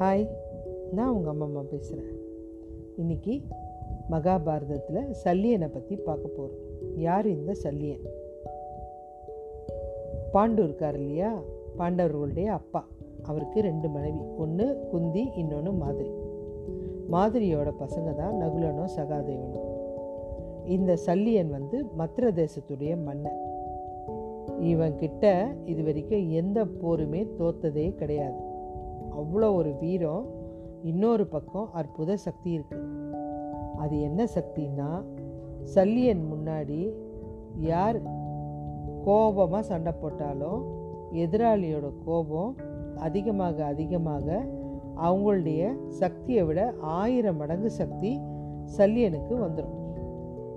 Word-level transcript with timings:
Hi 0.00 0.28
நான் 0.92 1.10
உங்கள் 1.10 1.30
அம்மா 1.30 1.44
அம்மா 1.44 1.60
பேசுகிறேன் 1.60 2.18
இன்றைக்கி 2.98 3.42
மகாபாரதத்தில் 4.10 5.14
சல்லியனை 5.24 5.68
பற்றி 5.68 5.96
பார்க்க 5.96 6.28
போகிறோம் 6.28 6.60
யார் 6.96 7.26
இந்த 7.26 7.54
சல்லியன்? 7.54 8.00
பாண்டு 10.32 10.64
இருக்கார் 10.64 10.94
இல்லையா? 10.94 11.40
பாண்டவர்களுடைய 11.78 12.44
அப்பா. 12.44 12.86
அவருக்கு 13.22 13.60
ரெண்டு 13.60 13.88
மனைவி. 13.88 14.18
ஒன்று 14.38 14.86
குந்தி 14.90 15.30
இன்னொன்று 15.36 15.72
மாதிரி. 15.72 16.10
மாதிரியோட 17.12 17.72
பசங்க 17.78 18.14
தான் 18.14 18.34
நகுலனும் 18.34 18.88
சகாதேவனும். 18.96 19.68
இந்த 20.66 20.96
சல்லியன் 20.96 21.50
வந்து 21.50 21.84
மத்திர 21.98 22.32
தேசத்துடைய 22.32 23.02
மன்னன். 23.02 23.42
இவன் 24.60 24.96
கிட்ட 24.96 25.54
இது 25.64 25.84
வரைக்கும் 25.84 26.30
எந்த 26.30 26.64
போருமே 26.64 27.28
தோத்ததே 27.38 27.94
கிடையாது. 27.94 28.52
அவ்வளோ 29.18 29.48
ஒரு 29.54 29.72
வீரம் 29.80 30.24
இன்னொரு 30.82 31.26
பக்கம் 31.26 31.68
அற்புத 31.72 32.16
சக்தி 32.16 32.50
இருக்குது 32.58 32.90
அது 33.76 34.00
என்ன 34.00 34.28
சக்தின்னா 34.36 34.90
சல்லியன் 35.74 36.24
முன்னாடி 36.32 36.80
யார் 37.56 37.98
கோபமாக 39.04 39.62
சண்டை 39.62 39.92
போட்டாலும் 39.92 40.60
எதிராளியோட 41.12 41.86
கோபம் 42.04 42.52
அதிகமாக 42.96 43.64
அதிகமாக 43.64 44.26
அவங்களுடைய 44.96 45.62
சக்தியை 45.88 46.42
விட 46.44 46.60
ஆயிரம் 46.80 47.36
மடங்கு 47.36 47.70
சக்தி 47.70 48.12
சல்லியனுக்கு 48.78 49.34
வந்துடும் 49.44 49.80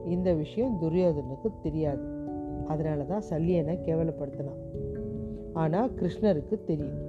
இந்த 0.05 0.33
விஷயம் 0.33 0.77
துரியோதனுக்கு 0.81 1.49
தெரியாது. 1.61 2.05
அதனால 2.67 3.03
தான் 3.03 3.23
சல்லியனை 3.30 3.75
கேவலப்படுத்தினான். 3.85 4.61
ஆனால் 5.53 5.94
கிருஷ்ணருக்கு 5.94 6.55
தெரியும். 6.63 7.06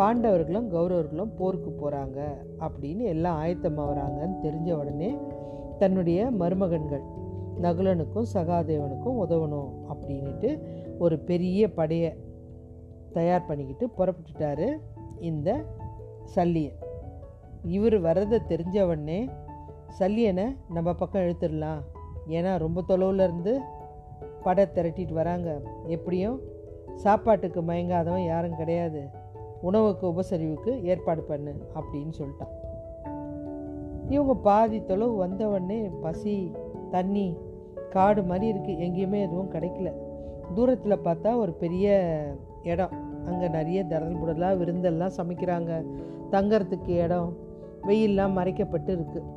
பாண்டவர்களும் 0.00 0.68
கௌரவர்களும் 0.74 1.36
போருக்கு 1.36 1.70
போகிறாங்க 1.70 2.20
அப்படின்னு 2.58 3.00
எல்லாம் 3.00 3.44
ஆயத்தமாகறாங்கன்னு 3.44 4.36
தெரிஞ்ச 4.42 4.72
உடனே 4.72 5.16
தன்னுடைய 5.78 6.30
மருமகன்கள் 6.38 7.02
நகுலனுக்கும் 7.60 8.30
சகாதேவனுக்கும் 8.34 9.20
உதவணும் 9.24 9.68
அப்படின்ட்டு 9.92 10.60
ஒரு 10.98 11.18
பெரிய 11.18 11.72
படையை 11.72 12.16
தயார் 13.12 13.46
பண்ணிக்கிட்டு 13.46 13.86
புறப்பட்டுட்டாரு 13.98 14.76
இந்த 15.18 15.64
சல்லியன். 16.24 16.78
இவர் 17.62 17.98
வர்றதை 18.00 18.40
தெரிஞ்ச 18.48 18.82
உடனே 18.82 19.28
சல்லியனை 19.98 20.56
நம்ம 20.70 20.94
பக்கம் 20.94 21.22
இழுத்துடலாம். 21.22 21.80
ஏன்னா 22.28 22.58
ரொம்ப 22.58 22.82
தொலைவில் 22.82 23.18
இருந்து 23.18 23.60
படை 24.42 24.66
திரட்டிட்டு 24.74 25.12
வராங்க. 25.12 25.60
எப்படியும் 25.86 26.40
சாப்பாட்டுக்கு 26.94 27.62
மயங்காதவன் 27.62 28.26
யாரும் 28.26 28.56
கிடையாது. 28.56 29.19
உணவுக்கு 29.60 30.06
உபசரிவுக்கு 30.06 30.82
ஏற்பாடு 30.82 31.22
பண்ணு 31.22 31.54
அப்படின்னு 31.74 32.12
சொல்லிட்டான். 32.18 32.54
இவங்க 34.08 34.34
பாதி 34.34 34.84
தொலைவு 34.84 35.26
வந்தவொடனே 35.26 35.90
பசி 36.00 36.52
தண்ணி 36.90 37.36
காடு 37.90 38.22
மாதிரி 38.22 38.58
இருக்குது 38.58 38.82
எங்கேயுமே 38.86 39.20
எதுவும் 39.20 39.52
கிடைக்கல. 39.52 39.92
தூரத்தில் 40.54 41.04
பார்த்தா 41.04 41.36
ஒரு 41.36 41.52
பெரிய 41.52 41.88
இடம். 42.62 42.90
அங்கே 43.26 43.48
நிறைய 43.48 43.84
தரல் 43.84 44.18
புடலாக 44.18 44.64
விருந்தெல்லாம் 44.64 45.16
சமைக்கிறாங்க. 45.16 45.84
தங்கறதுக்கு 46.30 47.02
இடம். 47.02 47.36
வெயிலெலாம் 47.82 48.32
மறைக்கப்பட்டு 48.32 48.92
இருக்குது 48.96 49.28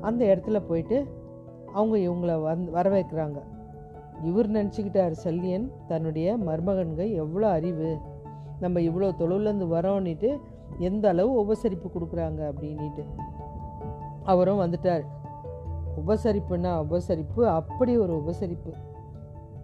அந்த 0.00 0.24
இடத்துல 0.24 0.62
போயிட்டு 0.68 1.06
அவங்க 1.72 1.96
இவங்கள 1.96 2.32
வந் 2.46 2.70
வர 2.70 2.90
வைக்கிறாங்க 2.90 3.38
இவர் 4.22 4.50
நினச்சிக்கிட்டார் 4.50 5.10
சல்லியன் 5.10 5.70
தன்னுடைய 5.86 6.36
மருமகன்கள் 6.36 7.12
எவ்வளோ 7.12 7.48
அறிவு. 7.48 7.98
நம்ம 8.60 8.80
இவ்வளோ 8.80 9.14
தொழிலேருந்து 9.18 9.66
வரோன்னுட்டு 9.66 10.40
எந்த 10.78 11.08
அளவு 11.08 11.44
உபசரிப்பு 11.44 11.90
கொடுக்குறாங்க 11.90 12.52
அப்படின்ட்டு 12.52 13.04
அவரும் 14.22 14.60
வந்துட்டார். 14.60 15.04
உபசரிப்புன்னா 16.06 16.84
உபசரிப்பு 16.90 17.44
அப்படி 17.44 17.98
ஒரு 17.98 18.22
உபசரிப்பு. 18.26 18.72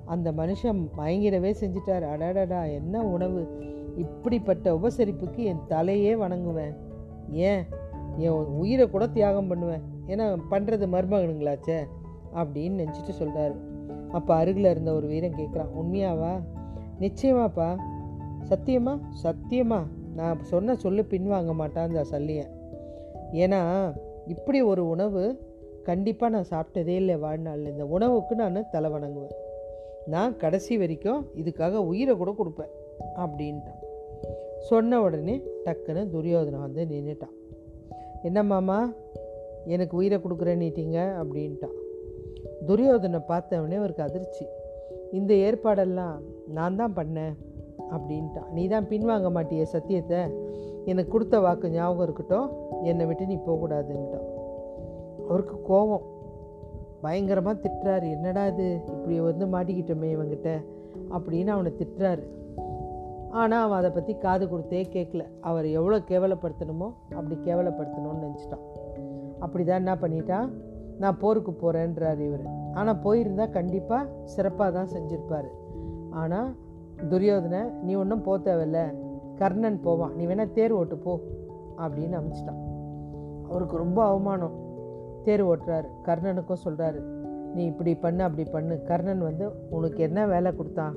அந்த 0.05 0.33
மனுஷன் 0.33 0.89
மயங்கிடவே 0.99 1.55
செஞ்சிட்டார். 1.61 2.11
அடாடடா 2.11 2.65
என்ன 2.65 3.03
உணவு? 3.03 3.49
இப்படிப்பட்ட 3.97 4.75
உபசரிப்புக்கு 4.75 5.37
என் 5.37 5.61
தலையே 5.69 6.15
வணங்குவேன். 6.17 6.77
ஏன்? 7.31 7.65
என் 8.17 8.31
உயிரை 8.31 8.91
கூட 8.91 9.07
தியாகம் 9.07 9.47
பண்ணுவேன். 9.47 9.83
ஏன்னா 10.07 10.39
பண்ணுறது 10.51 10.87
மருமகனுங்களாச்சே 10.87 11.87
அப்படின்னு 12.35 12.85
நினச்சிட்டு 12.85 13.13
சொல்கிறாரு 13.19 13.55
அப்போ 14.13 14.35
அருகில் 14.35 14.65
இருந்த 14.65 14.95
ஒரு 14.95 15.07
வீரன் 15.07 15.35
கேட்குறான் 15.35 15.69
உண்மையாவா? 15.81 16.41
நிச்சயமாப்பா. 17.01 17.79
சத்தியமா? 18.49 18.99
சத்தியமா. 19.23 19.83
நான் 20.17 20.43
சொன்ன 20.43 20.77
சொல்லு 20.77 21.03
பின்வாங்க 21.03 21.55
மாட்டான் 21.55 21.89
இந்த 21.89 22.05
சல்லியன். 22.05 22.51
ஏன்னா 23.33 23.93
இப்படி 24.27 24.63
ஒரு 24.63 24.89
உணவு 24.89 25.49
கண்டிப்பாக 25.83 26.43
நான் 26.43 26.49
சாப்பிட்டதே 26.51 26.87
இல்லை 26.87 27.17
வாழ்நாளில். 27.17 27.71
இந்த 27.71 27.87
உணவுக்கு 27.87 28.35
நான் 28.35 28.71
தலை 28.71 28.91
வணங்குவேன். 28.91 29.35
நான் 30.07 30.37
கடைசி 30.37 30.79
வரைக்கும் 30.79 31.27
இதுக்காக 31.37 31.73
உயிரை 31.73 32.17
கூட 32.17 32.35
கொடுப்பேன் 32.39 32.71
அப்படின்ட்டான். 33.17 33.83
சொன்ன 34.59 35.03
உடனே 35.03 35.43
டக்குன்னு 35.65 36.09
துரியோதனை 36.11 36.61
வந்து 36.61 36.85
நின்றுட்டான் 36.85 37.39
என்ன 38.23 38.43
மாமா 38.43 38.93
எனக்கு 39.65 39.97
உயிரை 39.97 40.19
கொடுக்குறேன்னுட்டீங்க 40.19 40.99
அப்படின்ட்டான். 41.23 41.77
துரியோதனை 42.67 43.21
பார்த்தவொடனே 43.29 43.75
அவருக்கு 43.75 44.03
அதிர்ச்சி. 44.03 44.47
இந்த 45.13 45.35
ஏற்பாடெல்லாம் 45.35 46.21
நான் 46.49 46.77
தான் 46.77 46.95
பண்ணேன் 46.97 47.35
அப்படின்ட்டான் 47.95 48.49
நீ 48.53 48.67
தான் 48.69 48.89
பின்வாங்க 48.91 49.31
மாட்டிய 49.31 49.65
சத்தியத்தை? 49.65 50.21
எனக்கு 50.85 51.11
கொடுத்த 51.11 51.41
வாக்கு 51.41 51.71
ஞாபகம் 51.71 52.05
இருக்கட்டும். 52.05 52.49
என்னை 52.83 53.07
விட்டு 53.07 53.27
நீ 53.27 53.37
போகக்கூடாதுன்ட்டான் 53.47 54.29
அவருக்கு 55.29 55.57
கோபம். 55.63 56.05
பயங்கரமாக 57.05 57.57
திட்டுறாரு. 57.65 58.07
என்னடா 58.11 58.47
இது? 58.47 58.69
இப்படி 58.87 59.21
வந்து 59.21 59.47
மாட்டிக்கிட்டோமே 59.47 60.09
இவங்கிட்ட? 60.17 60.51
அப்படின்னு 61.17 61.47
அவனை 61.47 61.73
திட்டுறாரு. 61.79 62.25
ஆனால் 63.31 63.65
அவன் 63.65 63.79
அதை 63.79 63.91
பற்றி 63.91 64.13
காது 64.15 64.45
கொடுத்தே 64.47 64.81
கேட்கல 64.95 65.25
அவர் 65.41 65.67
எவ்வளோ 65.79 65.99
கேவலப்படுத்தணுமோ 65.99 66.89
அப்படி 67.15 67.37
கேவலப்படுத்தணும்னு 67.45 68.25
நினச்சிட்டான். 68.27 68.65
அப்படி 69.39 69.65
தான் 69.65 69.81
என்ன 69.83 69.95
பண்ணிட்டான் 69.95 70.49
நான் 70.99 71.19
போருக்கு 71.19 71.53
போகிறேன்றார் 71.53 72.21
இவர். 72.29 72.45
ஆனால் 72.73 73.01
போயிருந்தா 73.05 73.51
கண்டிப்பாக 73.51 74.11
சிறப்பாக 74.25 74.71
தான் 74.73 74.91
செஞ்சுருப்பார். 74.95 75.49
ஆனால் 76.23 76.51
துரியோதனை 77.09 77.73
நீ 77.83 77.95
ஒன்றும் 77.95 78.23
போக 78.23 78.55
தேவையில்ல. 78.55 78.95
கர்ணன் 79.37 79.81
போவான். 79.81 80.15
நீ 80.15 80.27
வேணால் 80.27 80.53
தேர் 80.53 80.73
ஓட்டு 80.73 80.97
போ. 80.97 81.21
அப்படின்னு 81.79 82.21
அமைச்சிட்டான் 82.21 82.69
அவருக்கு 83.49 83.77
ரொம்ப 83.77 84.05
அவமானம். 84.05 84.69
தேர் 85.23 85.45
ஓட்டுறாரு. 85.45 85.85
கர்ணனுக்கும் 86.05 86.57
சொல்கிறாரு 86.65 87.01
நீ 87.55 87.65
இப்படி 87.65 87.95
பண்ணு 87.95 88.23
அப்படி 88.23 88.51
பண்ணு. 88.51 88.83
கர்ணன் 88.83 89.21
வந்து 89.21 89.51
உனக்கு 89.71 90.03
என்ன 90.03 90.27
வேலை 90.27 90.57
கொடுத்தான்? 90.57 90.97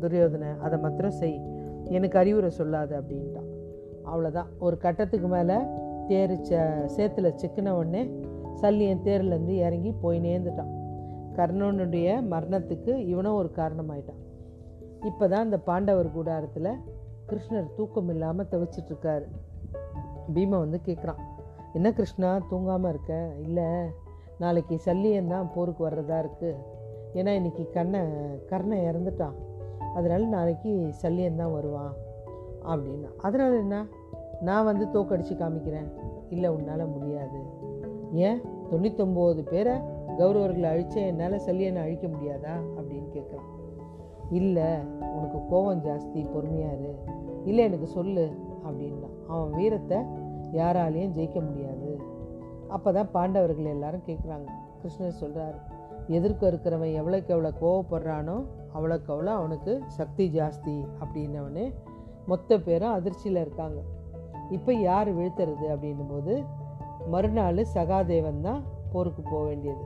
துரியோதனை 0.00 0.58
அதை 0.60 0.78
மாத்திரம் 0.78 1.10
செய். 1.10 1.40
எனக்கு 1.84 2.18
அறிவுரை 2.18 2.50
சொல்லாது 2.58 3.00
அப்படின்ட்டான். 3.00 3.54
அவ்வளோதான் 4.04 4.46
ஒரு 4.58 4.78
கட்டத்துக்கு 4.78 5.28
மேலே 5.28 5.54
தேர் 6.08 6.30
ச 6.30 6.52
சேத்துல 6.96 7.32
சிக்கின 7.34 7.70
உடனே 7.70 8.10
சல்லியன் 8.54 9.00
தேர்லேருந்து 9.04 9.48
இறங்கி 9.48 9.92
போய் 9.92 10.20
நேர்ந்துட்டான் 10.20 10.74
கர்ணனுடைய 11.32 12.22
மரணத்துக்கு 12.30 12.96
இவனும் 12.96 13.34
ஒரு 13.34 13.50
காரணமாயிட்டான். 13.56 14.20
இப்போ 15.06 15.28
தான் 15.28 15.44
இந்த 15.44 15.58
பாண்டவர் 15.58 16.12
கூடாரத்தில் 16.12 16.70
கிருஷ்ணர் 17.28 17.74
தூக்கம் 17.76 18.08
இல்லாமல் 18.08 18.46
தவிச்சிட்ருக்காரு. 18.50 19.26
பீமா 20.34 20.58
வந்து 20.64 20.80
கேட்குறான் 20.86 21.20
என்ன 21.72 21.92
கிருஷ்ணா 21.92 22.40
தூங்காமல் 22.50 22.88
இருக்க? 22.88 23.30
இல்லை 23.40 23.64
நாளைக்கு 24.38 24.78
சல்லியன் 24.78 25.28
தான் 25.28 25.50
போருக்கு 25.54 25.88
வர்றதா 25.88 26.18
இருக்குது 26.24 26.54
ஏன்னா 27.14 27.32
இன்றைக்கி 27.38 27.70
கண்ணை 27.70 28.00
கர்ணை 28.50 28.78
இறந்துட்டான். 28.88 29.36
அதனால் 29.94 30.26
நாளைக்கு 30.28 30.88
சல்லியன் 30.90 31.36
தான் 31.36 31.52
வருவான். 31.52 31.92
அப்படின்னா 32.64 33.10
அதனால் 33.16 33.58
என்ன? 33.58 33.86
நான் 34.40 34.64
வந்து 34.64 34.86
தோக்கடிச்சு 34.86 35.36
காமிக்கிறேன். 35.36 35.90
இல்லை 36.30 36.50
உன்னால் 36.50 36.86
முடியாது. 36.86 37.40
ஏன்? 38.12 38.40
தொண்ணூத்தொம்போது 38.70 39.42
பேரை 39.48 39.74
கௌரவர்களை 40.18 40.64
அழித்த 40.64 41.00
என்னால் 41.00 41.42
சல்லியனை 41.46 41.76
அழிக்க 41.76 42.06
முடியாதா? 42.06 42.54
அப்படின்னு 42.78 43.08
கேட்குறான் 43.14 43.55
இல்லை 44.30 44.68
உனக்கு 45.16 45.38
கோபம் 45.50 45.82
ஜாஸ்தி 45.86 46.20
பொறுமையாரு 46.34 46.90
இல்லை 47.44 47.64
எனக்கு 47.64 47.86
சொல்லு 47.86 48.24
அப்படின்னா. 48.66 49.08
அவன் 49.28 49.50
வீரத்தை 49.50 49.98
யாராலையும் 50.52 51.14
ஜெயிக்க 51.16 51.38
முடியாது. 51.48 51.90
அப்போ 52.68 52.92
தான் 52.92 53.10
பாண்டவர்கள் 53.10 53.74
எல்லாரும் 53.74 54.06
கேட்குறாங்க 54.06 54.48
கிருஷ்ணர் 54.80 55.20
சொல்கிறாரு 55.22 55.58
எதிர்க்க 56.08 56.50
இருக்கிறவன் 56.50 56.96
எவ்வளோக்கு 57.00 57.32
எவ்வளோ 57.34 57.52
கோவப்படுறானோ 57.60 58.36
அவ்வளோக்கு 58.74 59.08
அவ்வளோ 59.14 59.32
அவனுக்கு 59.40 59.82
சக்தி 59.86 60.24
ஜாஸ்தி 60.38 60.76
அப்படின்னவனே 61.02 61.66
மொத்த 62.26 62.58
பேரும் 62.58 62.94
அதிர்ச்சியில் 62.98 63.40
இருக்காங்க. 63.40 63.78
இப்போ 64.50 64.72
யார் 64.72 65.08
வீழ்த்துறது 65.18 65.66
அப்படின்னும் 65.74 66.10
போது 66.10 66.44
மறுநாள் 67.12 67.62
சகாதேவன் 67.74 68.40
தான் 68.40 68.62
போருக்கு 68.92 69.22
போக 69.22 69.42
வேண்டியது. 69.44 69.84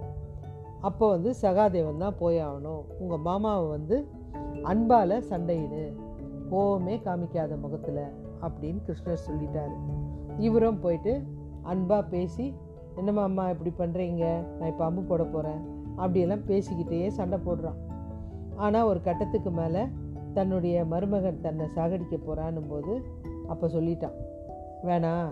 அப்போ 0.81 1.08
வந்து 1.08 1.34
சகாதேவன் 1.42 2.02
தான் 2.04 2.19
போய் 2.19 2.38
ஆகணும். 2.38 2.82
உங்கள் 2.98 3.19
மாமாவை 3.19 3.69
வந்து 3.69 4.08
அன்பால் 4.62 5.16
சண்டையிடு. 5.30 5.92
கோவமே 6.50 6.94
காமிக்காத 7.02 7.56
முகத்தில் 7.56 8.04
அப்படின்னு 8.42 8.80
கிருஷ்ணர் 8.86 9.24
சொல்லிட்டாரு. 9.26 9.76
இவரும் 10.38 10.80
போயிட்டு 10.80 11.22
அன்பாக 11.62 12.02
பேசி 12.02 12.54
என்னம்மா 12.96 13.22
அம்மா 13.22 13.50
இப்படி 13.50 13.72
பண்ணுறீங்க 13.78 14.24
நான் 14.58 14.68
இப்போ 14.68 14.84
அம்பு 14.84 15.02
போட 15.02 15.24
போகிறேன் 15.24 15.60
அப்படியெல்லாம் 15.96 16.46
பேசிக்கிட்டே 16.46 17.06
சண்டை 17.06 17.38
போடுறான். 17.46 17.78
ஆனால் 18.56 18.84
ஒரு 18.84 19.00
கட்டத்துக்கு 19.02 19.50
மேலே 19.50 19.82
தன்னுடைய 20.34 20.84
மருமகன் 20.84 21.40
தன்னை 21.40 21.66
சாகடிக்க 21.76 22.16
போகிறான்னும் 22.16 22.68
போது 22.68 23.02
அப்போ 23.46 23.66
சொல்லிட்டான். 23.66 24.16
வேணாம் 24.82 25.30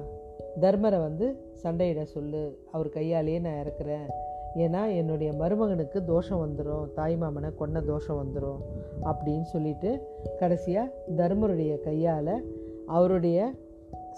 தர்மரை 0.61 0.99
வந்து 1.01 1.55
சண்டையிட 1.63 2.03
சொல்லு. 2.03 2.67
அவர் 2.73 2.89
கையாலேயே 2.89 3.39
நான் 3.39 3.61
இறக்குறேன். 3.65 4.09
ஏன்னா 4.55 4.97
என்னுடைய 4.97 5.33
மருமகனுக்கு 5.33 6.05
தோஷம் 6.05 6.47
வந்துடும் 6.47 6.93
தாய் 6.93 7.17
மாமனை 7.17 7.55
கொன்ன 7.59 7.81
தோஷம் 7.81 8.27
வந்துடும் 8.27 8.59
அப்படின்னு 9.05 9.43
சொல்லிட்டு 9.43 10.09
கடைசியாக 10.39 10.93
தர்மருடைய 11.17 11.81
கையால் 11.81 12.45
அவருடைய 12.87 13.53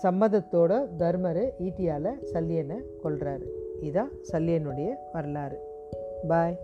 சம்மதத்தோட 0.02 0.96
தர்மர் 0.96 1.52
ஈட்டியால் 1.58 2.10
சல்லியனை 2.32 2.76
கொள்கிறாரு 3.04 3.46
இதான் 3.80 4.08
சல்லியனுடைய 4.32 4.88
வரலாறு. 5.12 5.58
பாய் 6.28 6.58